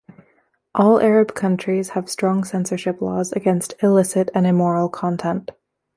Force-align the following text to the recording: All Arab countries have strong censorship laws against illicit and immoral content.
All 0.73 0.99
Arab 0.99 1.35
countries 1.35 1.89
have 1.89 2.09
strong 2.09 2.43
censorship 2.43 3.01
laws 3.03 3.31
against 3.33 3.75
illicit 3.83 4.31
and 4.33 4.47
immoral 4.47 4.89
content. 4.89 5.51